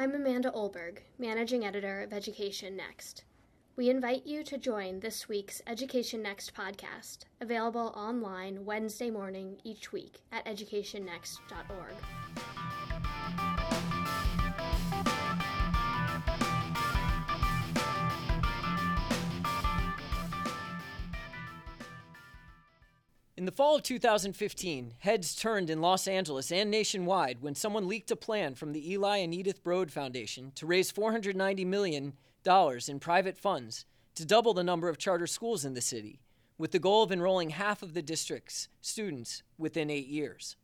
I'm 0.00 0.14
Amanda 0.14 0.52
Olberg, 0.52 0.98
Managing 1.18 1.64
Editor 1.66 2.02
of 2.02 2.12
Education 2.12 2.76
Next. 2.76 3.24
We 3.74 3.90
invite 3.90 4.24
you 4.24 4.44
to 4.44 4.56
join 4.56 5.00
this 5.00 5.28
week's 5.28 5.60
Education 5.66 6.22
Next 6.22 6.54
podcast, 6.54 7.24
available 7.40 7.92
online 7.96 8.64
Wednesday 8.64 9.10
morning 9.10 9.56
each 9.64 9.90
week 9.90 10.20
at 10.30 10.44
educationnext.org. 10.44 11.94
In 23.38 23.44
the 23.44 23.52
fall 23.52 23.76
of 23.76 23.84
2015, 23.84 24.94
heads 24.98 25.36
turned 25.36 25.70
in 25.70 25.80
Los 25.80 26.08
Angeles 26.08 26.50
and 26.50 26.68
nationwide 26.72 27.40
when 27.40 27.54
someone 27.54 27.86
leaked 27.86 28.10
a 28.10 28.16
plan 28.16 28.56
from 28.56 28.72
the 28.72 28.90
Eli 28.92 29.18
and 29.18 29.32
Edith 29.32 29.62
Broad 29.62 29.92
Foundation 29.92 30.50
to 30.56 30.66
raise 30.66 30.90
$490 30.90 31.64
million 31.64 32.14
in 32.44 32.98
private 32.98 33.38
funds 33.38 33.84
to 34.16 34.26
double 34.26 34.54
the 34.54 34.64
number 34.64 34.88
of 34.88 34.98
charter 34.98 35.28
schools 35.28 35.64
in 35.64 35.74
the 35.74 35.80
city, 35.80 36.18
with 36.58 36.72
the 36.72 36.80
goal 36.80 37.04
of 37.04 37.12
enrolling 37.12 37.50
half 37.50 37.80
of 37.80 37.94
the 37.94 38.02
district's 38.02 38.66
students 38.80 39.44
within 39.56 39.88
eight 39.88 40.08
years. 40.08 40.56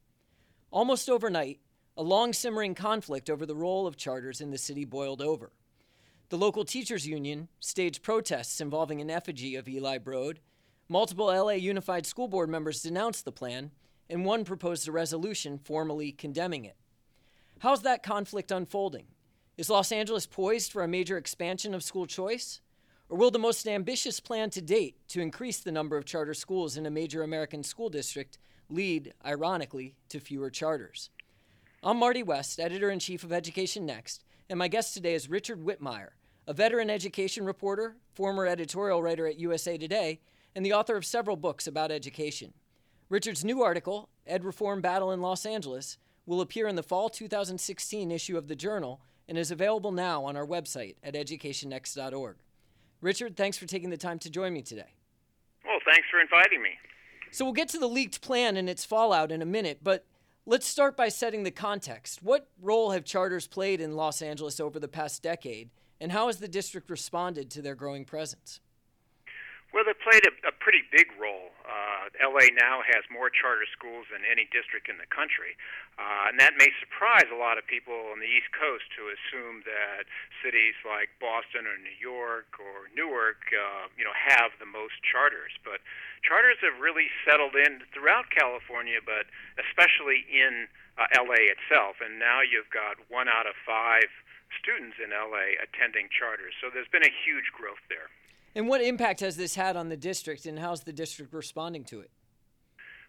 Almost 0.72 1.08
overnight, 1.08 1.60
a 1.96 2.02
long 2.02 2.32
simmering 2.32 2.74
conflict 2.74 3.30
over 3.30 3.46
the 3.46 3.54
role 3.54 3.86
of 3.86 3.96
charters 3.96 4.41
in 4.41 4.50
the 4.50 4.58
city 4.58 4.84
boiled 4.84 5.22
over. 5.22 5.52
The 6.28 6.38
local 6.38 6.64
teachers 6.64 7.06
union 7.06 7.46
staged 7.60 8.02
protests 8.02 8.60
involving 8.60 9.00
an 9.00 9.10
effigy 9.10 9.54
of 9.54 9.68
Eli 9.68 9.98
Broad 9.98 10.41
Multiple 10.88 11.26
LA 11.26 11.52
Unified 11.52 12.04
School 12.04 12.28
Board 12.28 12.50
members 12.50 12.82
denounced 12.82 13.24
the 13.24 13.32
plan, 13.32 13.70
and 14.10 14.26
one 14.26 14.44
proposed 14.44 14.86
a 14.86 14.92
resolution 14.92 15.56
formally 15.56 16.12
condemning 16.12 16.66
it. 16.66 16.76
How's 17.60 17.82
that 17.82 18.02
conflict 18.02 18.52
unfolding? 18.52 19.06
Is 19.56 19.70
Los 19.70 19.92
Angeles 19.92 20.26
poised 20.26 20.70
for 20.70 20.82
a 20.82 20.88
major 20.88 21.16
expansion 21.16 21.72
of 21.72 21.82
school 21.82 22.04
choice? 22.06 22.60
Or 23.08 23.16
will 23.16 23.30
the 23.30 23.38
most 23.38 23.66
ambitious 23.66 24.20
plan 24.20 24.50
to 24.50 24.60
date 24.60 24.96
to 25.08 25.22
increase 25.22 25.60
the 25.60 25.72
number 25.72 25.96
of 25.96 26.04
charter 26.04 26.34
schools 26.34 26.76
in 26.76 26.84
a 26.84 26.91
major 26.91 27.22
American 27.22 27.62
school 27.62 27.88
district 27.88 28.36
lead, 28.69 29.14
ironically, 29.24 29.94
to 30.10 30.20
fewer 30.20 30.50
charters? 30.50 31.08
I'm 31.82 31.96
Marty 31.96 32.22
West, 32.22 32.60
editor 32.60 32.91
in 32.91 32.98
chief 32.98 33.24
of 33.24 33.32
Education 33.32 33.86
Next, 33.86 34.22
and 34.50 34.58
my 34.58 34.69
guest 34.69 34.92
today 34.92 35.14
is 35.14 35.30
Richard 35.30 35.64
Whitmire, 35.64 36.10
a 36.46 36.52
veteran 36.52 36.91
education 36.91 37.46
reporter, 37.46 37.96
former 38.12 38.46
editorial 38.46 39.02
writer 39.02 39.26
at 39.26 39.38
USA 39.38 39.78
Today, 39.78 40.20
and 40.55 40.64
the 40.64 40.72
author 40.72 40.97
of 40.97 41.05
several 41.05 41.36
books 41.36 41.66
about 41.66 41.91
education. 41.91 42.52
Richard's 43.08 43.44
new 43.44 43.62
article, 43.62 44.08
Ed 44.27 44.44
Reform 44.44 44.80
Battle 44.80 45.12
in 45.12 45.20
Los 45.20 45.44
Angeles, 45.44 45.98
will 46.27 46.41
appear 46.41 46.66
in 46.66 46.77
the 46.77 46.83
fall 46.83 47.08
2016 47.08 48.10
issue 48.10 48.38
of 48.38 48.48
the 48.48 48.56
Journal 48.56 49.00
and 49.28 49.36
is 49.36 49.50
available 49.50 49.92
now 49.92 50.25
on 50.25 50.36
our 50.36 50.47
website 50.47 50.97
at 51.02 51.14
educationnext.org. 51.14 52.36
Richard, 53.00 53.36
thanks 53.36 53.58
for 53.58 53.66
taking 53.66 53.91
the 53.91 53.97
time 53.97 54.19
to 54.20 54.30
join 54.30 54.52
me 54.52 54.62
today. 54.62 54.94
Well, 55.64 55.78
thanks 55.84 56.06
for 56.10 56.20
inviting 56.20 56.62
me. 56.62 56.70
So, 57.30 57.44
we'll 57.44 57.55
get 57.55 57.69
to 57.70 57.78
the 57.78 57.88
leaked 57.88 58.20
plan 58.20 58.56
and 58.56 58.69
its 58.69 58.84
fallout 58.84 59.32
in 59.32 59.42
a 59.42 59.47
minute, 59.47 59.80
but 59.82 60.06
let's 60.47 60.66
start 60.66 60.97
by 60.97 61.08
setting 61.08 61.42
the 61.42 61.50
context. 61.50 62.22
What 62.22 62.48
role 62.60 62.92
have 62.92 63.05
charters 63.05 63.47
played 63.47 63.80
in 63.80 63.97
Los 63.97 64.22
Angeles 64.22 64.60
over 64.60 64.78
the 64.78 64.88
past 64.88 65.22
decade, 65.22 65.70
and 66.00 66.12
how 66.12 66.28
has 66.28 66.38
the 66.38 66.48
district 66.48 66.88
responded 66.91 67.50
to 67.50 67.62
their 67.62 67.75
growing 67.75 68.05
presence? 68.05 68.60
Well, 69.75 69.83
they 69.83 69.98
played 69.98 70.22
a, 70.22 70.30
a 70.47 70.55
pretty 70.55 70.86
big 70.94 71.11
role. 71.19 71.50
Uh, 71.67 72.06
LA 72.22 72.47
now 72.55 72.86
has 72.86 73.03
more 73.11 73.27
charter 73.27 73.67
schools 73.75 74.06
than 74.06 74.22
any 74.22 74.47
district 74.55 74.86
in 74.86 75.03
the 75.03 75.11
country, 75.11 75.58
uh, 75.98 76.31
and 76.31 76.39
that 76.39 76.55
may 76.55 76.70
surprise 76.78 77.27
a 77.27 77.34
lot 77.34 77.58
of 77.58 77.66
people 77.66 78.14
on 78.14 78.22
the 78.22 78.31
East 78.31 78.55
Coast 78.55 78.86
to 78.94 79.11
assume 79.11 79.66
that 79.66 80.06
cities 80.47 80.78
like 80.86 81.11
Boston 81.19 81.66
or 81.66 81.75
New 81.75 81.98
York 81.98 82.55
or 82.62 82.86
Newark, 82.94 83.50
uh, 83.50 83.91
you 83.98 84.06
know, 84.06 84.14
have 84.14 84.55
the 84.62 84.70
most 84.70 84.94
charters. 85.03 85.50
But 85.66 85.83
charters 86.22 86.62
have 86.62 86.78
really 86.78 87.10
settled 87.27 87.59
in 87.59 87.82
throughout 87.91 88.31
California, 88.31 89.03
but 89.03 89.27
especially 89.59 90.22
in 90.31 90.71
uh, 91.03 91.10
LA 91.19 91.50
itself. 91.50 91.98
And 91.98 92.22
now 92.22 92.47
you've 92.47 92.71
got 92.71 93.03
one 93.10 93.27
out 93.27 93.50
of 93.50 93.59
five 93.66 94.06
students 94.54 95.03
in 95.03 95.10
LA 95.10 95.59
attending 95.59 96.15
charters. 96.15 96.54
So 96.62 96.71
there's 96.71 96.87
been 96.94 97.03
a 97.03 97.10
huge 97.27 97.50
growth 97.50 97.82
there. 97.91 98.06
And 98.54 98.69
what 98.70 98.81
impact 98.81 99.19
has 99.20 99.37
this 99.37 99.59
had 99.59 99.75
on 99.76 99.91
the 99.91 99.97
district, 99.98 100.47
and 100.47 100.59
how's 100.59 100.87
the 100.87 100.94
district 100.94 101.34
responding 101.34 101.82
to 101.91 101.98
it? 102.00 102.10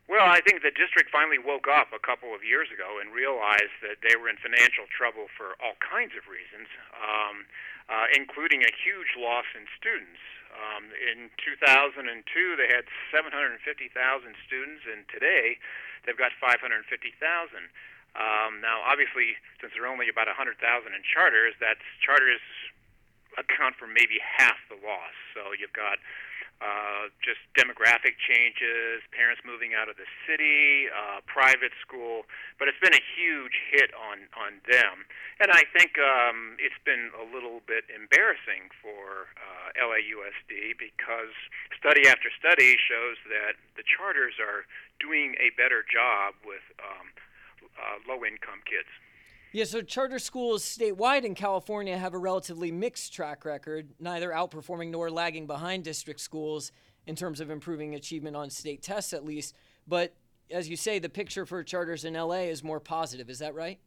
Well, 0.10 0.26
I 0.26 0.42
think 0.42 0.62
the 0.62 0.74
district 0.74 1.10
finally 1.10 1.42
woke 1.42 1.66
up 1.66 1.90
a 1.90 2.02
couple 2.02 2.34
of 2.34 2.46
years 2.46 2.70
ago 2.70 3.02
and 3.02 3.10
realized 3.10 3.74
that 3.82 4.06
they 4.06 4.14
were 4.14 4.30
in 4.30 4.38
financial 4.38 4.86
trouble 4.90 5.30
for 5.34 5.58
all 5.58 5.78
kinds 5.82 6.14
of 6.14 6.30
reasons, 6.30 6.70
um, 6.94 7.50
uh, 7.90 8.06
including 8.14 8.62
a 8.62 8.74
huge 8.74 9.18
loss 9.18 9.50
in 9.58 9.66
students. 9.74 10.22
Um, 10.54 10.94
in 10.94 11.34
2002, 11.42 12.06
they 12.54 12.70
had 12.70 12.86
750,000 13.10 13.58
students, 14.46 14.86
and 14.86 15.10
today 15.10 15.58
they've 16.06 16.18
got 16.18 16.38
550,000. 16.38 16.86
Um, 18.14 18.62
now, 18.62 18.86
obviously, 18.86 19.42
since 19.58 19.74
there 19.74 19.90
are 19.90 19.92
only 19.92 20.08
about 20.08 20.30
100,000 20.30 20.58
in 20.62 21.02
charters, 21.02 21.58
that's 21.58 21.84
charters 21.98 22.42
account 23.38 23.76
for 23.76 23.88
maybe 23.88 24.20
half 24.22 24.58
the 24.70 24.80
loss. 24.80 25.16
So 25.34 25.52
you've 25.56 25.76
got 25.76 26.00
uh, 26.64 27.12
just 27.20 27.44
demographic 27.60 28.16
changes, 28.16 29.04
parents 29.12 29.44
moving 29.44 29.76
out 29.76 29.92
of 29.92 30.00
the 30.00 30.08
city, 30.24 30.88
uh, 30.88 31.20
private 31.28 31.76
school, 31.84 32.24
but 32.56 32.72
it's 32.72 32.80
been 32.80 32.96
a 32.96 33.06
huge 33.20 33.60
hit 33.68 33.92
on 33.92 34.24
on 34.40 34.64
them. 34.64 35.04
And 35.44 35.52
I 35.52 35.68
think 35.76 36.00
um, 36.00 36.56
it's 36.56 36.80
been 36.88 37.12
a 37.12 37.28
little 37.28 37.60
bit 37.68 37.84
embarrassing 37.92 38.72
for 38.80 39.28
uh, 39.36 39.76
LAUSD 39.76 40.80
because 40.80 41.36
study 41.76 42.08
after 42.08 42.32
study 42.40 42.80
shows 42.80 43.20
that 43.28 43.60
the 43.76 43.84
charters 43.84 44.40
are 44.40 44.64
doing 45.04 45.36
a 45.44 45.52
better 45.60 45.84
job 45.84 46.40
with 46.48 46.64
um, 46.80 47.12
uh, 47.76 48.00
low 48.08 48.24
income 48.24 48.64
kids. 48.64 48.88
Yeah, 49.56 49.64
so 49.64 49.82
charter 49.82 50.20
schools 50.20 50.66
statewide 50.66 51.24
in 51.24 51.34
California 51.34 51.98
have 51.98 52.14
a 52.14 52.18
relatively 52.18 52.74
mixed 52.74 53.14
track 53.14 53.46
record, 53.46 53.88
neither 54.02 54.32
outperforming 54.32 54.92
nor 54.92 55.10
lagging 55.10 55.48
behind 55.48 55.86
district 55.86 56.20
schools 56.20 56.74
in 57.08 57.16
terms 57.16 57.40
of 57.40 57.50
improving 57.50 57.96
achievement 57.96 58.36
on 58.36 58.50
state 58.50 58.84
tests, 58.84 59.14
at 59.14 59.24
least. 59.24 59.56
But 59.88 60.14
as 60.52 60.68
you 60.68 60.76
say, 60.76 61.00
the 61.00 61.08
picture 61.08 61.46
for 61.46 61.64
charters 61.64 62.04
in 62.04 62.16
LA 62.16 62.52
is 62.52 62.66
more 62.66 62.82
positive. 62.82 63.30
Is 63.30 63.40
that 63.40 63.56
right? 63.56 63.80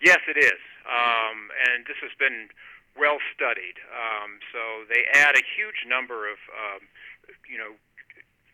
Yes, 0.00 0.20
it 0.28 0.38
is. 0.38 0.62
Um, 0.86 1.50
and 1.66 1.84
this 1.86 1.98
has 2.00 2.12
been 2.20 2.46
well 2.96 3.18
studied. 3.34 3.74
Um, 3.90 4.38
so 4.54 4.86
they 4.88 5.02
add 5.18 5.34
a 5.34 5.42
huge 5.58 5.82
number 5.88 6.30
of, 6.30 6.38
um, 6.54 6.86
you 7.50 7.58
know, 7.58 7.74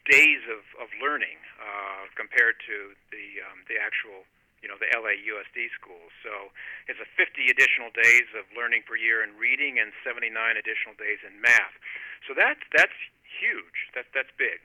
days 0.09 0.41
of, 0.49 0.65
of 0.81 0.89
learning 0.97 1.37
uh, 1.61 2.09
compared 2.17 2.57
to 2.65 2.97
the 3.13 3.45
um, 3.45 3.69
the 3.69 3.77
actual 3.77 4.25
you 4.67 4.75
know 4.75 4.83
the 4.83 4.91
LA 4.99 5.15
USD 5.15 5.71
schools. 5.79 6.11
So 6.27 6.51
it's 6.91 6.99
a 6.99 7.07
50 7.15 7.47
additional 7.55 7.95
days 7.95 8.27
of 8.35 8.51
learning 8.59 8.83
per 8.83 8.99
year 8.99 9.23
in 9.23 9.39
reading 9.39 9.79
and 9.79 9.95
79 10.03 10.35
additional 10.59 10.99
days 10.99 11.23
in 11.23 11.39
math. 11.41 11.79
So 12.27 12.35
that's 12.35 12.59
that's 12.75 12.99
huge. 13.39 13.95
That 13.95 14.11
that's 14.11 14.35
big. 14.35 14.59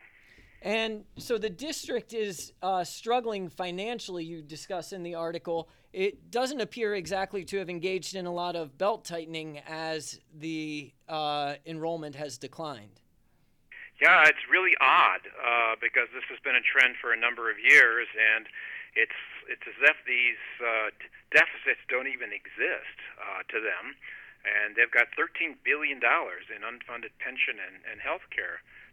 And 0.63 1.06
so 1.17 1.38
the 1.38 1.50
district 1.50 2.13
is 2.13 2.53
uh, 2.61 2.84
struggling 2.84 3.50
financially. 3.50 4.25
You 4.25 4.41
discuss 4.41 4.91
in 4.91 5.03
the 5.03 5.13
article. 5.13 5.69
It 5.94 6.31
doesn't 6.31 6.61
appear 6.61 6.95
exactly 6.95 7.45
to 7.45 7.57
have 7.57 7.69
engaged 7.69 8.16
in 8.16 8.25
a 8.25 8.34
lot 8.34 8.56
of 8.56 8.78
belt 8.78 9.06
tightening 9.06 9.59
as 9.67 10.19
the 10.34 10.94
uh, 11.09 11.56
enrollment 11.66 12.16
has 12.16 12.40
declined. 12.40 13.01
Yeah, 14.01 14.25
it's 14.25 14.50
really 14.50 14.73
odd 14.81 15.22
uh, 15.29 15.78
because 15.78 16.09
this 16.09 16.25
has 16.34 16.41
been 16.41 16.57
a 16.57 16.66
trend 16.66 16.97
for 16.97 17.13
a 17.13 17.19
number 17.19 17.53
of 17.53 17.62
years, 17.62 18.09
and 18.17 18.50
it's 18.97 19.22
it's 19.45 19.62
as 19.69 19.78
if 19.78 19.97
these 20.09 20.41
uh, 20.57 20.89
deficits 21.29 21.85
don't 21.85 22.09
even 22.09 22.34
exist 22.34 22.97
uh, 23.22 23.45
to 23.53 23.61
them, 23.61 23.93
and 24.41 24.73
they've 24.73 24.90
got 24.90 25.14
13 25.14 25.61
billion 25.61 26.02
dollars 26.02 26.49
in 26.49 26.66
unfunded 26.66 27.14
pension 27.22 27.61
and, 27.61 27.85
and 27.85 28.02
health 28.02 28.26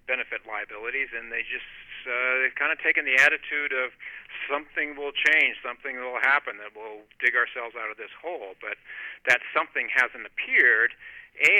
benefit 0.05 0.44
liabilities, 0.44 1.09
and 1.17 1.33
they 1.33 1.41
just 1.41 1.69
uh, 2.05 2.44
they've 2.44 2.56
kind 2.61 2.73
of 2.73 2.81
taken 2.81 3.09
the 3.09 3.17
attitude 3.17 3.73
of 3.73 3.97
something 4.44 4.93
will 4.93 5.12
change, 5.12 5.56
something 5.65 5.97
will 6.00 6.21
happen 6.21 6.61
that 6.61 6.77
will 6.77 7.05
dig 7.21 7.33
ourselves 7.33 7.73
out 7.77 7.88
of 7.88 7.97
this 7.97 8.12
hole, 8.21 8.56
but 8.61 8.77
that 9.25 9.41
something 9.56 9.88
hasn't 9.88 10.29
appeared, 10.29 10.93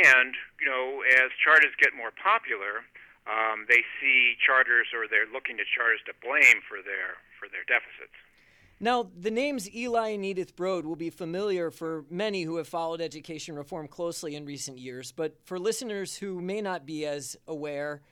and 0.05 0.37
you 0.61 0.69
know 0.69 1.00
as 1.17 1.32
charters 1.40 1.73
get 1.81 1.96
more 1.96 2.12
popular. 2.12 2.84
Um, 3.28 3.66
they 3.69 3.84
see 4.00 4.34
charters, 4.40 4.88
or 4.96 5.04
they're 5.04 5.28
looking 5.28 5.60
to 5.60 5.66
charters 5.69 6.00
to 6.08 6.16
blame 6.25 6.64
for 6.64 6.80
their 6.80 7.20
for 7.36 7.46
their 7.52 7.64
deficits. 7.69 8.16
Now, 8.80 9.10
the 9.10 9.30
names 9.30 9.69
Eli 9.75 10.10
and 10.10 10.25
Edith 10.25 10.54
Broad 10.54 10.86
will 10.86 10.96
be 10.96 11.10
familiar 11.10 11.70
for 11.70 12.04
many 12.08 12.42
who 12.42 12.56
have 12.56 12.69
followed 12.69 13.00
education 13.00 13.56
reform 13.56 13.88
closely 13.88 14.36
in 14.36 14.46
recent 14.46 14.78
years, 14.78 15.10
but 15.10 15.34
for 15.44 15.58
listeners 15.58 16.16
who 16.16 16.40
may 16.40 16.62
not 16.62 16.86
be 16.86 17.04
as 17.04 17.36
aware, 17.48 18.02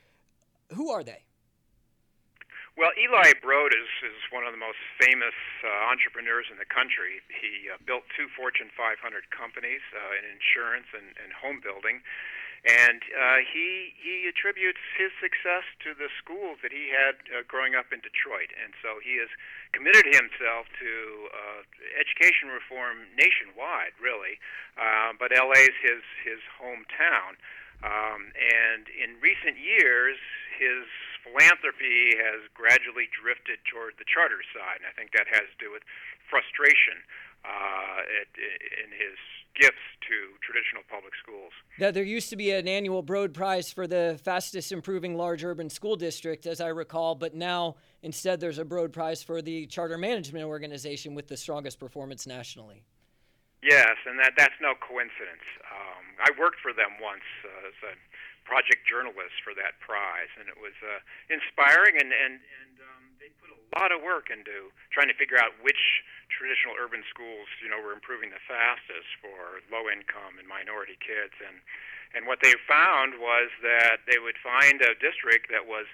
who 0.75 0.91
are 0.91 1.03
they? 1.03 1.23
Well, 2.77 2.91
Eli 2.93 3.33
Broad 3.41 3.73
is, 3.73 3.89
is 4.05 4.21
one 4.29 4.45
of 4.45 4.53
the 4.53 4.61
most 4.61 4.77
famous 5.01 5.33
uh, 5.65 5.89
entrepreneurs 5.89 6.45
in 6.51 6.61
the 6.61 6.69
country. 6.69 7.25
He 7.25 7.73
uh, 7.73 7.81
built 7.87 8.05
two 8.13 8.29
Fortune 8.37 8.69
500 8.77 9.01
companies 9.33 9.81
uh, 9.97 10.19
in 10.19 10.29
insurance 10.29 10.85
and, 10.93 11.17
and 11.17 11.33
home 11.33 11.57
building. 11.57 12.05
And 12.65 13.05
uh, 13.13 13.45
he 13.45 13.93
he 13.93 14.25
attributes 14.25 14.81
his 14.97 15.13
success 15.21 15.63
to 15.85 15.93
the 15.93 16.09
schools 16.17 16.57
that 16.65 16.73
he 16.73 16.89
had 16.89 17.21
uh, 17.29 17.45
growing 17.45 17.77
up 17.77 17.93
in 17.93 18.01
Detroit, 18.01 18.49
and 18.57 18.73
so 18.81 18.97
he 18.97 19.21
has 19.21 19.29
committed 19.71 20.09
himself 20.09 20.65
to 20.81 20.91
uh, 21.29 21.61
education 21.95 22.49
reform 22.49 23.05
nationwide, 23.13 23.93
really. 24.01 24.41
Uh, 24.73 25.13
but 25.15 25.29
LA 25.31 25.69
is 25.69 25.77
his 25.79 26.03
his 26.25 26.41
hometown, 26.57 27.37
um, 27.85 28.33
and 28.35 28.89
in 28.89 29.21
recent 29.21 29.61
years, 29.61 30.17
his 30.57 30.89
philanthropy 31.21 32.17
has 32.17 32.49
gradually 32.57 33.05
drifted 33.13 33.61
toward 33.69 33.93
the 34.01 34.07
charter 34.07 34.41
side, 34.49 34.81
and 34.81 34.89
I 34.89 34.93
think 34.97 35.13
that 35.13 35.29
has 35.29 35.45
to 35.45 35.57
do 35.61 35.69
with 35.69 35.85
frustration 36.25 37.05
uh, 37.47 38.21
at, 38.21 38.27
in 38.83 38.91
his 38.91 39.17
gifts 39.55 39.87
to 40.05 40.37
traditional 40.45 40.83
public 40.89 41.13
schools. 41.21 41.51
Now, 41.79 41.89
there 41.91 42.03
used 42.03 42.29
to 42.29 42.35
be 42.35 42.51
an 42.51 42.67
annual 42.67 43.01
Broad 43.01 43.33
Prize 43.33 43.71
for 43.71 43.87
the 43.87 44.19
fastest 44.23 44.71
improving 44.71 45.15
large 45.15 45.43
urban 45.43 45.69
school 45.69 45.95
district, 45.95 46.45
as 46.45 46.61
I 46.61 46.67
recall, 46.67 47.15
but 47.15 47.33
now 47.33 47.75
instead 48.03 48.39
there's 48.39 48.59
a 48.59 48.65
Broad 48.65 48.93
Prize 48.93 49.23
for 49.23 49.41
the 49.41 49.65
charter 49.65 49.97
management 49.97 50.45
organization 50.45 51.15
with 51.15 51.27
the 51.27 51.37
strongest 51.37 51.79
performance 51.79 52.27
nationally. 52.27 52.83
Yes, 53.63 53.97
and 54.05 54.19
that 54.21 54.37
that's 54.37 54.53
no 54.61 54.77
coincidence. 54.77 55.43
Um, 55.65 56.05
I 56.21 56.29
worked 56.37 56.61
for 56.61 56.77
them 56.77 57.01
once 57.01 57.25
uh, 57.41 57.67
as 57.67 57.77
a 57.89 57.93
project 58.45 58.85
journalist 58.85 59.41
for 59.41 59.57
that 59.57 59.81
prize, 59.81 60.29
and 60.37 60.45
it 60.45 60.55
was 60.61 60.77
uh, 60.85 61.01
inspiring. 61.33 61.97
And 61.97 62.13
and 62.13 62.37
and 62.37 62.73
um, 62.85 63.03
they 63.17 63.33
put 63.41 63.49
a 63.49 63.59
lot 63.81 63.89
of 63.89 64.05
work 64.05 64.29
into 64.29 64.69
trying 64.93 65.09
to 65.09 65.17
figure 65.17 65.41
out 65.41 65.57
which 65.65 66.05
traditional 66.37 66.77
urban 66.77 67.01
schools, 67.09 67.49
you 67.59 67.67
know, 67.67 67.81
were 67.81 67.91
improving 67.91 68.29
the 68.29 68.39
fastest 68.45 69.09
for 69.17 69.59
low 69.73 69.89
income 69.89 70.37
and 70.37 70.45
minority 70.45 70.95
kids. 71.01 71.33
And 71.41 71.59
and 72.15 72.23
what 72.23 72.39
they 72.39 72.55
found 72.63 73.19
was 73.19 73.51
that 73.61 74.07
they 74.07 74.15
would 74.15 74.39
find 74.39 74.79
a 74.79 74.95
district 74.95 75.51
that 75.51 75.67
was 75.67 75.85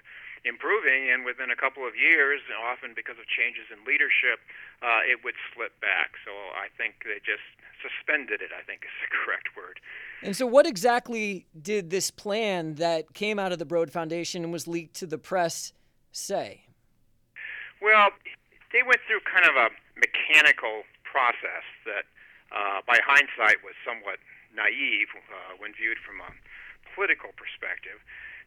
improving, 0.44 1.10
and 1.10 1.24
within 1.24 1.50
a 1.50 1.56
couple 1.56 1.88
of 1.88 1.96
years, 1.96 2.40
often 2.54 2.92
because 2.94 3.18
of 3.18 3.26
changes 3.26 3.66
in 3.72 3.82
leadership, 3.82 4.38
uh, 4.78 5.00
it 5.02 5.24
would 5.24 5.34
slip 5.52 5.74
back. 5.80 6.14
So 6.22 6.30
I 6.30 6.68
think 6.76 7.02
they 7.02 7.18
just 7.24 7.42
suspended 7.82 8.40
it. 8.40 8.52
I 8.54 8.62
think 8.62 8.84
is 8.84 8.94
the 9.02 9.10
correct 9.24 9.56
word. 9.56 9.80
And 10.22 10.36
so, 10.36 10.46
what 10.46 10.66
exactly 10.66 11.46
did 11.60 11.90
this 11.90 12.10
plan 12.10 12.76
that 12.76 13.12
came 13.12 13.38
out 13.38 13.52
of 13.52 13.58
the 13.58 13.66
Broad 13.66 13.90
Foundation 13.90 14.44
and 14.44 14.52
was 14.52 14.68
leaked 14.68 14.94
to 14.96 15.06
the 15.06 15.18
press 15.18 15.72
say? 16.12 16.64
Well, 17.82 18.10
they 18.72 18.82
went 18.82 19.00
through 19.06 19.20
kind 19.28 19.44
of 19.44 19.56
a 19.56 19.68
mechanical 19.96 20.84
process 21.02 21.64
that, 21.86 22.04
uh, 22.50 22.82
by 22.86 22.98
hindsight, 23.02 23.62
was 23.62 23.74
somewhat 23.86 24.18
naive 24.54 25.10
uh, 25.14 25.58
when 25.58 25.74
viewed 25.74 25.98
from 26.02 26.22
a 26.22 26.30
political 26.94 27.34
perspective. 27.34 27.98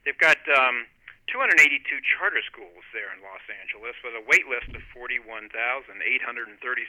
They've 0.04 0.20
got 0.20 0.40
um, 0.52 0.88
282 1.28 1.84
charter 2.08 2.40
schools 2.48 2.88
there 2.96 3.12
in 3.12 3.20
Los 3.20 3.44
Angeles 3.52 4.00
with 4.00 4.16
a 4.16 4.24
wait 4.24 4.48
list 4.48 4.72
of 4.72 4.84
41,830 4.96 6.00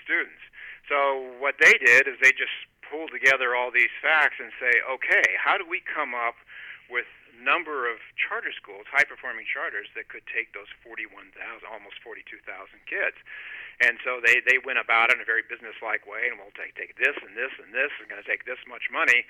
students. 0.06 0.42
So 0.86 1.34
what 1.42 1.58
they 1.58 1.74
did 1.82 2.06
is 2.06 2.18
they 2.22 2.30
just 2.30 2.54
pulled 2.86 3.10
together 3.10 3.58
all 3.58 3.74
these 3.74 3.92
facts 3.98 4.38
and 4.38 4.54
say, 4.62 4.78
okay, 4.86 5.34
how 5.34 5.58
do 5.58 5.66
we 5.66 5.82
come 5.82 6.14
up 6.14 6.38
with 6.86 7.10
number 7.38 7.86
of 7.86 8.02
charter 8.18 8.50
schools, 8.50 8.86
high 8.90 9.06
performing 9.06 9.46
charters 9.46 9.86
that 9.94 10.10
could 10.10 10.26
take 10.26 10.50
those 10.52 10.68
41,000, 10.82 11.30
almost 11.70 12.02
42,000 12.02 12.42
kids. 12.86 13.18
And 13.78 14.02
so 14.02 14.18
they, 14.18 14.42
they 14.42 14.58
went 14.58 14.82
about 14.82 15.14
it 15.14 15.18
in 15.18 15.22
a 15.22 15.28
very 15.28 15.46
businesslike 15.46 16.02
way, 16.02 16.26
and 16.26 16.34
we'll 16.34 16.54
take, 16.58 16.74
take 16.74 16.98
this 16.98 17.14
and 17.22 17.38
this 17.38 17.54
and 17.62 17.70
this, 17.70 17.94
and 18.02 18.10
going 18.10 18.18
to 18.18 18.26
take 18.26 18.42
this 18.42 18.58
much 18.66 18.90
money. 18.90 19.22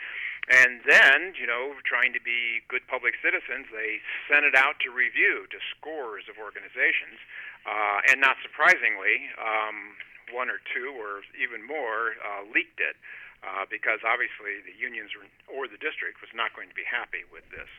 And 0.48 0.80
then, 0.88 1.36
you 1.36 1.44
know, 1.44 1.76
trying 1.84 2.16
to 2.16 2.22
be 2.24 2.64
good 2.72 2.88
public 2.88 3.20
citizens, 3.20 3.68
they 3.68 4.00
sent 4.24 4.48
it 4.48 4.56
out 4.56 4.80
to 4.84 4.88
review 4.88 5.44
to 5.52 5.58
scores 5.76 6.24
of 6.32 6.40
organizations. 6.40 7.20
Uh, 7.68 8.08
and 8.08 8.24
not 8.24 8.40
surprisingly, 8.40 9.28
um, 9.36 10.00
one 10.32 10.48
or 10.48 10.64
two 10.72 10.96
or 10.96 11.20
even 11.36 11.60
more 11.60 12.16
uh, 12.24 12.40
leaked 12.48 12.80
it. 12.80 12.96
Uh, 13.38 13.62
because 13.70 14.02
obviously 14.02 14.58
the 14.66 14.74
unions 14.74 15.14
or 15.46 15.70
the 15.70 15.78
district 15.78 16.18
was 16.18 16.32
not 16.34 16.50
going 16.58 16.66
to 16.66 16.74
be 16.74 16.82
happy 16.82 17.22
with 17.30 17.46
this. 17.54 17.70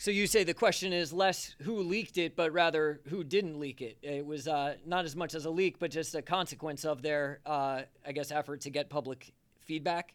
So 0.00 0.12
you 0.12 0.28
say 0.28 0.44
the 0.44 0.54
question 0.54 0.92
is 0.92 1.12
less 1.12 1.56
who 1.62 1.80
leaked 1.80 2.18
it, 2.18 2.36
but 2.36 2.52
rather 2.52 3.00
who 3.08 3.24
didn't 3.24 3.58
leak 3.58 3.82
it. 3.82 3.98
It 4.00 4.24
was 4.24 4.46
uh, 4.46 4.76
not 4.86 5.04
as 5.04 5.16
much 5.16 5.34
as 5.34 5.44
a 5.44 5.50
leak, 5.50 5.80
but 5.80 5.90
just 5.90 6.14
a 6.14 6.22
consequence 6.22 6.84
of 6.84 7.02
their, 7.02 7.40
uh, 7.44 7.82
I 8.06 8.12
guess, 8.12 8.30
effort 8.30 8.60
to 8.60 8.70
get 8.70 8.88
public 8.90 9.32
feedback. 9.60 10.14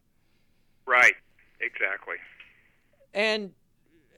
Right. 0.87 1.15
Exactly. 1.59 2.15
And 3.13 3.51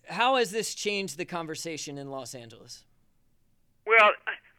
how 0.07 0.35
has 0.35 0.51
this 0.51 0.75
changed 0.75 1.17
the 1.17 1.25
conversation 1.25 1.97
in 1.97 2.12
Los 2.12 2.35
Angeles? 2.35 2.85
Well, 3.88 4.12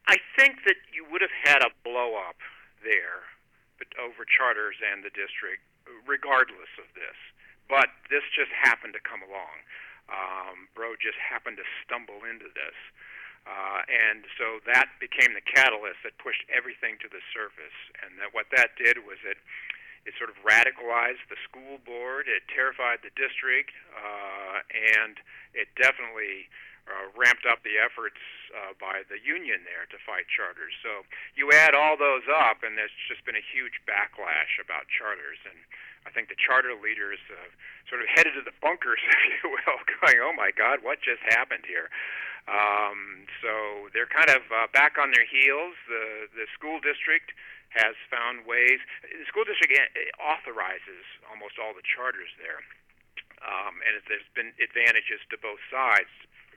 I 0.09 0.17
think 0.37 0.57
that 0.67 0.75
you 0.93 1.07
would 1.13 1.23
have 1.23 1.35
had 1.45 1.63
a 1.63 1.71
blow 1.85 2.17
up 2.17 2.37
there 2.83 3.23
over 4.03 4.27
charters 4.27 4.75
and 4.93 5.05
the 5.05 5.11
district, 5.11 5.63
regardless 6.07 6.71
of 6.79 6.87
this. 6.95 7.15
But 7.71 7.87
this 8.11 8.23
just 8.35 8.51
happened 8.51 8.95
to 8.95 9.01
come 9.01 9.23
along. 9.23 9.63
Um, 10.07 10.71
Broad 10.75 11.03
just 11.03 11.19
happened 11.19 11.59
to 11.59 11.67
stumble 11.83 12.23
into 12.23 12.47
this. 12.55 12.79
Uh, 13.47 13.87
and 13.87 14.27
so 14.35 14.59
that 14.67 14.91
became 14.99 15.31
the 15.39 15.45
catalyst 15.47 16.03
that 16.03 16.19
pushed 16.19 16.43
everything 16.51 16.99
to 16.99 17.09
the 17.11 17.23
surface. 17.31 17.79
And 18.03 18.19
that 18.19 18.35
what 18.35 18.51
that 18.51 18.75
did 18.75 19.07
was 19.07 19.23
it 19.23 19.39
it 20.07 20.15
sort 20.15 20.31
of 20.31 20.39
radicalized 20.47 21.27
the 21.27 21.39
school 21.43 21.83
board. 21.83 22.31
It 22.31 22.47
terrified 22.47 23.03
the 23.03 23.11
district, 23.19 23.75
uh, 23.91 24.63
and 24.71 25.19
it 25.51 25.67
definitely 25.75 26.47
uh, 26.87 27.11
ramped 27.19 27.43
up 27.43 27.67
the 27.67 27.75
efforts 27.75 28.23
uh, 28.55 28.79
by 28.79 29.03
the 29.11 29.19
union 29.19 29.67
there 29.67 29.91
to 29.91 29.99
fight 30.07 30.31
charters. 30.31 30.71
So 30.79 31.03
you 31.35 31.51
add 31.51 31.75
all 31.75 31.99
those 31.99 32.23
up, 32.31 32.63
and 32.63 32.79
there's 32.79 32.95
just 33.11 33.27
been 33.27 33.35
a 33.35 33.43
huge 33.43 33.83
backlash 33.83 34.63
about 34.63 34.87
charters. 34.87 35.43
And 35.43 35.59
I 36.07 36.11
think 36.15 36.31
the 36.31 36.39
charter 36.39 36.71
leaders 36.79 37.19
uh, 37.27 37.51
sort 37.91 38.01
of 38.01 38.09
headed 38.15 38.39
to 38.39 38.45
the 38.47 38.55
bunkers, 38.63 39.03
if 39.11 39.43
you 39.43 39.51
will, 39.51 39.83
going, 39.99 40.23
"Oh 40.23 40.33
my 40.33 40.55
God, 40.55 40.87
what 40.87 41.03
just 41.03 41.21
happened 41.35 41.67
here?" 41.67 41.91
Um, 42.47 43.27
so 43.43 43.91
they're 43.91 44.09
kind 44.09 44.31
of 44.31 44.47
uh, 44.55 44.71
back 44.71 45.03
on 45.03 45.11
their 45.11 45.27
heels. 45.27 45.75
The 45.91 46.31
the 46.31 46.47
school 46.55 46.79
district 46.79 47.35
has 47.75 47.99
found 48.07 48.47
ways. 48.47 48.79
The 49.03 49.27
school 49.27 49.43
district 49.43 49.75
authorizes 50.23 51.05
almost 51.27 51.59
all 51.59 51.75
the 51.75 51.85
charters 51.85 52.31
there, 52.39 52.63
um, 53.43 53.83
and 53.83 53.99
there's 54.07 54.31
been 54.39 54.55
advantages 54.63 55.19
to 55.35 55.37
both 55.43 55.59
sides 55.69 56.11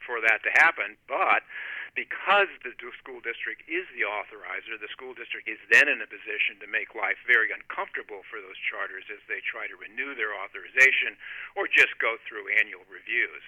for 0.09 0.17
that 0.25 0.41
to 0.41 0.49
happen. 0.57 0.97
But 1.05 1.45
because 1.93 2.49
the 2.65 2.73
school 2.97 3.21
district 3.21 3.61
is 3.69 3.85
the 3.93 4.09
authorizer, 4.09 4.81
the 4.81 4.89
school 4.89 5.13
district 5.13 5.45
is 5.45 5.61
then 5.69 5.85
in 5.85 6.01
a 6.01 6.09
position 6.09 6.57
to 6.61 6.67
make 6.69 6.97
life 6.97 7.21
very 7.29 7.53
uncomfortable 7.53 8.25
for 8.25 8.41
those 8.41 8.57
charters 8.57 9.05
as 9.13 9.21
they 9.29 9.45
try 9.45 9.69
to 9.69 9.77
renew 9.77 10.17
their 10.17 10.33
authorization 10.33 11.13
or 11.53 11.69
just 11.69 11.93
go 12.01 12.17
through 12.25 12.49
annual 12.57 12.85
reviews. 12.89 13.45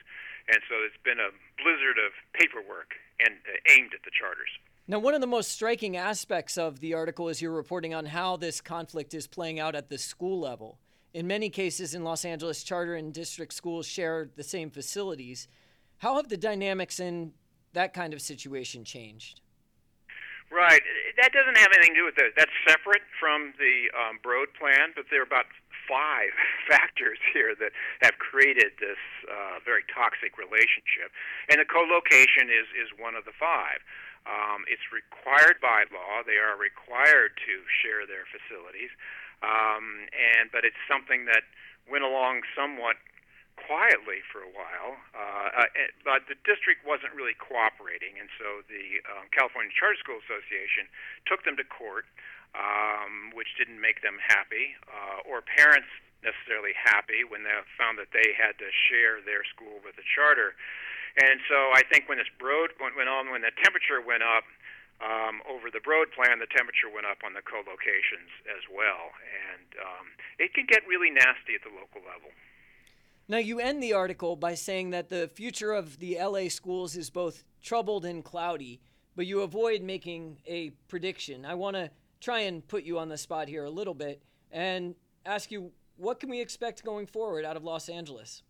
And 0.54 0.62
so 0.70 0.86
it's 0.86 1.02
been 1.02 1.18
a 1.18 1.34
blizzard 1.58 1.98
of 1.98 2.14
paperwork 2.38 2.98
and 3.18 3.42
uh, 3.50 3.74
aimed 3.74 3.98
at 3.98 4.06
the 4.06 4.14
charters. 4.14 4.54
Now, 4.90 5.00
one 5.00 5.14
of 5.14 5.22
the 5.22 5.30
most 5.30 5.52
striking 5.54 5.96
aspects 5.96 6.58
of 6.58 6.82
the 6.82 6.94
article 6.94 7.30
is 7.30 7.42
your 7.42 7.54
reporting 7.54 7.94
on 7.94 8.06
how 8.06 8.38
this 8.38 8.60
conflict 8.60 9.14
is 9.14 9.28
playing 9.28 9.60
out 9.60 9.76
at 9.76 9.90
the 9.90 9.98
school 9.98 10.40
level. 10.40 10.78
In 11.14 11.28
many 11.28 11.50
cases 11.50 11.94
in 11.94 12.04
Los 12.04 12.26
Angeles, 12.26 12.64
charter 12.64 12.96
and 12.96 13.14
district 13.14 13.54
schools 13.54 13.86
share 13.86 14.30
the 14.36 14.44
same 14.44 14.70
facilities. 14.70 15.48
How 16.02 16.18
have 16.18 16.34
the 16.34 16.38
dynamics 16.38 17.00
in 17.00 17.38
that 17.78 17.94
kind 17.94 18.10
of 18.10 18.26
situation 18.26 18.82
changed? 18.82 19.38
Right. 20.50 20.82
That 21.22 21.30
doesn't 21.30 21.56
have 21.62 21.70
anything 21.78 21.94
to 21.94 22.02
do 22.02 22.06
with 22.10 22.18
it. 22.18 22.34
That's 22.34 22.52
separate 22.66 23.06
from 23.22 23.54
the 23.62 23.86
um, 23.94 24.18
Broad 24.26 24.50
plan, 24.58 24.98
but 24.98 25.06
there 25.14 25.22
are 25.22 25.30
about 25.30 25.46
five 25.86 26.34
factors 26.70 27.22
here 27.30 27.54
that 27.54 27.70
have 28.02 28.18
created 28.18 28.74
this 28.82 28.98
uh, 29.30 29.62
very 29.62 29.86
toxic 29.94 30.42
relationship. 30.42 31.14
And 31.54 31.62
the 31.62 31.70
co-location 31.70 32.50
is, 32.50 32.66
is 32.74 32.90
one 32.98 33.14
of 33.14 33.22
the 33.30 33.38
five. 33.38 33.86
Um, 34.26 34.66
it's 34.66 34.90
required 34.90 35.62
by 35.62 35.86
law. 35.94 36.26
They 36.26 36.42
are 36.42 36.58
required 36.58 37.38
to 37.46 37.54
share 37.86 38.10
their 38.10 38.26
facilities. 38.26 38.90
Um, 39.46 40.10
and 40.18 40.50
but 40.50 40.66
it's 40.66 40.82
something 40.90 41.30
that 41.30 41.46
went 41.86 42.02
along 42.02 42.42
somewhat 42.58 42.98
quietly 43.58 44.24
for 44.32 44.44
a 44.44 44.52
while, 44.52 45.00
uh, 45.16 45.66
uh, 45.66 45.90
but 46.04 46.28
the 46.28 46.36
district 46.44 46.84
wasn't 46.84 47.12
really 47.16 47.36
cooperating, 47.36 48.20
and 48.20 48.28
so 48.36 48.64
the 48.68 49.00
um, 49.08 49.28
California 49.32 49.72
Charter 49.72 50.00
School 50.00 50.20
Association 50.24 50.88
took 51.28 51.44
them 51.44 51.56
to 51.58 51.66
court, 51.66 52.06
um, 52.56 53.32
which 53.32 53.56
didn't 53.56 53.80
make 53.80 54.04
them 54.04 54.20
happy, 54.20 54.76
uh, 54.88 55.24
or 55.28 55.42
parents 55.44 55.88
necessarily 56.22 56.76
happy 56.78 57.26
when 57.26 57.42
they 57.44 57.54
found 57.78 57.98
that 57.98 58.14
they 58.14 58.36
had 58.38 58.58
to 58.62 58.70
share 58.90 59.24
their 59.26 59.42
school 59.50 59.82
with 59.82 59.98
the 59.98 60.06
charter. 60.06 60.54
And 61.20 61.44
so 61.50 61.76
I 61.76 61.84
think 61.92 62.08
when 62.08 62.22
this 62.22 62.32
broad 62.40 62.72
went, 62.80 63.10
on, 63.10 63.34
when 63.34 63.44
the 63.44 63.52
temperature 63.60 64.00
went 64.00 64.24
up 64.24 64.48
um, 65.02 65.42
over 65.50 65.74
the 65.74 65.82
Broad 65.82 66.14
plan, 66.14 66.40
the 66.40 66.48
temperature 66.48 66.88
went 66.88 67.10
up 67.10 67.26
on 67.26 67.34
the 67.34 67.42
co-locations 67.42 68.30
as 68.48 68.64
well, 68.70 69.12
and 69.26 69.68
um, 69.82 70.06
it 70.38 70.54
can 70.54 70.70
get 70.70 70.86
really 70.86 71.10
nasty 71.10 71.58
at 71.58 71.66
the 71.66 71.74
local 71.74 72.06
level. 72.06 72.30
Now, 73.32 73.38
you 73.38 73.62
end 73.62 73.82
the 73.82 73.94
article 73.94 74.36
by 74.36 74.56
saying 74.56 74.90
that 74.90 75.08
the 75.08 75.32
future 75.32 75.72
of 75.72 76.00
the 76.00 76.20
LA 76.20 76.50
schools 76.50 76.98
is 76.98 77.10
both 77.10 77.46
troubled 77.64 78.04
and 78.04 78.26
cloudy, 78.26 78.82
but 79.16 79.26
you 79.26 79.40
avoid 79.40 79.80
making 79.84 80.44
a 80.46 80.72
prediction. 80.92 81.46
I 81.46 81.56
want 81.56 81.78
to 81.80 81.92
try 82.20 82.44
and 82.44 82.60
put 82.68 82.84
you 82.84 83.00
on 83.00 83.08
the 83.08 83.16
spot 83.16 83.48
here 83.48 83.64
a 83.64 83.70
little 83.70 83.94
bit 83.94 84.22
and 84.52 84.96
ask 85.26 85.50
you 85.50 85.72
what 85.96 86.20
can 86.20 86.28
we 86.28 86.42
expect 86.42 86.84
going 86.84 87.08
forward 87.08 87.46
out 87.46 87.56
of 87.56 87.64
Los 87.64 87.88
Angeles? 87.88 88.44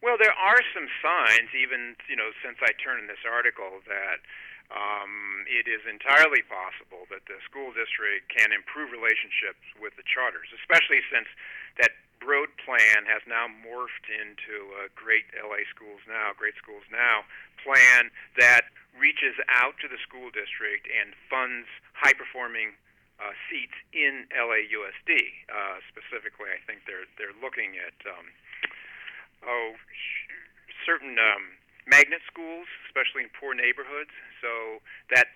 Well, 0.00 0.14
there 0.14 0.30
are 0.30 0.62
some 0.70 0.86
signs, 1.02 1.50
even 1.58 1.96
you 2.08 2.14
know, 2.14 2.30
since 2.46 2.62
I 2.62 2.70
turned 2.78 3.02
in 3.02 3.08
this 3.10 3.26
article, 3.26 3.82
that 3.90 4.22
um, 4.70 5.42
it 5.50 5.66
is 5.66 5.82
entirely 5.90 6.46
possible 6.46 7.10
that 7.10 7.26
the 7.26 7.42
school 7.42 7.74
district 7.74 8.30
can 8.30 8.54
improve 8.54 8.94
relationships 8.94 9.66
with 9.82 9.98
the 9.98 10.06
charters, 10.06 10.54
especially 10.54 11.02
since 11.10 11.26
that 11.82 12.05
Broad 12.26 12.50
plan 12.58 13.06
has 13.06 13.22
now 13.30 13.46
morphed 13.46 14.10
into 14.10 14.74
a 14.82 14.90
great 14.98 15.30
LA 15.38 15.62
Schools 15.70 16.02
Now, 16.10 16.34
Great 16.34 16.58
Schools 16.58 16.82
Now 16.90 17.22
plan 17.62 18.10
that 18.34 18.66
reaches 18.98 19.38
out 19.46 19.78
to 19.78 19.86
the 19.86 19.94
school 20.02 20.34
district 20.34 20.90
and 20.90 21.14
funds 21.30 21.70
high 21.94 22.18
performing 22.18 22.74
uh, 23.22 23.30
seats 23.46 23.78
in 23.94 24.26
LAUSD. 24.34 25.14
Uh, 25.46 25.78
specifically, 25.86 26.50
I 26.50 26.58
think 26.66 26.82
they're 26.90 27.06
they're 27.14 27.36
looking 27.38 27.78
at 27.78 27.94
um, 28.10 28.26
oh 29.46 29.78
certain 30.82 31.22
um, 31.22 31.54
magnet 31.86 32.26
schools, 32.26 32.66
especially 32.90 33.22
in 33.22 33.30
poor 33.38 33.54
neighborhoods. 33.54 34.10
So 34.42 34.82
that 35.14 35.30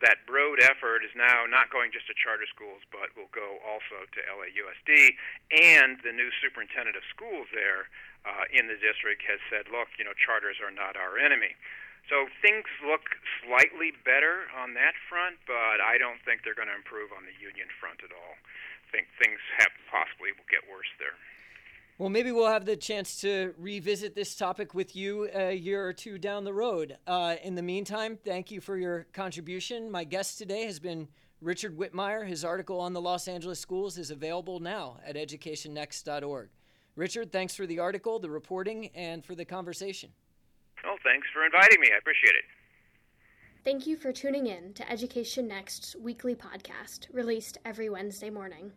that 0.00 0.24
Broad 0.26 0.62
effort, 0.62 1.02
is 1.02 1.14
now 1.16 1.46
not 1.46 1.70
going 1.70 1.90
just 1.90 2.06
to 2.08 2.14
charter 2.16 2.46
schools, 2.50 2.82
but 2.90 3.14
will 3.18 3.30
go 3.30 3.58
also 3.64 4.06
to 4.06 4.20
LAUSD. 4.26 5.14
And 5.50 5.98
the 6.02 6.14
new 6.14 6.30
superintendent 6.42 6.96
of 6.96 7.04
schools 7.10 7.46
there 7.50 7.90
uh, 8.26 8.46
in 8.50 8.66
the 8.66 8.78
district 8.78 9.24
has 9.26 9.40
said, 9.48 9.70
look, 9.70 9.88
you 9.96 10.04
know, 10.04 10.14
charters 10.14 10.58
are 10.62 10.74
not 10.74 10.98
our 10.98 11.18
enemy. 11.18 11.54
So 12.08 12.24
things 12.40 12.64
look 12.80 13.04
slightly 13.44 13.92
better 13.92 14.48
on 14.56 14.72
that 14.80 14.96
front, 15.12 15.36
but 15.44 15.84
I 15.84 16.00
don't 16.00 16.18
think 16.24 16.40
they're 16.40 16.56
going 16.56 16.72
to 16.72 16.78
improve 16.78 17.12
on 17.12 17.28
the 17.28 17.36
union 17.36 17.68
front 17.76 18.00
at 18.00 18.12
all. 18.16 18.40
I 18.40 18.86
think 18.88 19.12
things 19.20 19.36
have 19.60 19.72
possibly 19.92 20.32
will 20.32 20.48
get 20.48 20.64
worse 20.64 20.88
there. 20.96 21.20
Well, 21.98 22.10
maybe 22.10 22.30
we'll 22.30 22.46
have 22.46 22.64
the 22.64 22.76
chance 22.76 23.20
to 23.22 23.54
revisit 23.58 24.14
this 24.14 24.36
topic 24.36 24.72
with 24.72 24.94
you 24.94 25.28
a 25.34 25.52
year 25.52 25.84
or 25.84 25.92
two 25.92 26.16
down 26.16 26.44
the 26.44 26.54
road. 26.54 26.96
Uh, 27.08 27.34
in 27.42 27.56
the 27.56 27.62
meantime, 27.62 28.16
thank 28.24 28.52
you 28.52 28.60
for 28.60 28.76
your 28.76 29.08
contribution. 29.12 29.90
My 29.90 30.04
guest 30.04 30.38
today 30.38 30.64
has 30.66 30.78
been 30.78 31.08
Richard 31.40 31.76
Whitmire. 31.76 32.24
His 32.24 32.44
article 32.44 32.78
on 32.78 32.92
the 32.92 33.00
Los 33.00 33.26
Angeles 33.26 33.58
schools 33.58 33.98
is 33.98 34.12
available 34.12 34.60
now 34.60 35.00
at 35.04 35.16
educationnext.org. 35.16 36.50
Richard, 36.94 37.32
thanks 37.32 37.56
for 37.56 37.66
the 37.66 37.80
article, 37.80 38.20
the 38.20 38.30
reporting, 38.30 38.90
and 38.94 39.24
for 39.24 39.34
the 39.34 39.44
conversation. 39.44 40.10
Oh, 40.86 40.96
thanks 41.02 41.26
for 41.34 41.44
inviting 41.44 41.80
me. 41.80 41.88
I 41.92 41.98
appreciate 41.98 42.36
it. 42.36 42.44
Thank 43.64 43.88
you 43.88 43.96
for 43.96 44.12
tuning 44.12 44.46
in 44.46 44.72
to 44.74 44.88
Education 44.88 45.48
Next's 45.48 45.96
weekly 45.96 46.36
podcast, 46.36 47.12
released 47.12 47.58
every 47.64 47.90
Wednesday 47.90 48.30
morning. 48.30 48.70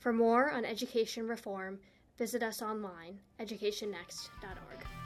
For 0.00 0.12
more 0.12 0.50
on 0.50 0.64
education 0.64 1.28
reform, 1.28 1.78
visit 2.18 2.42
us 2.42 2.62
online, 2.62 3.18
educationnext.org. 3.40 5.05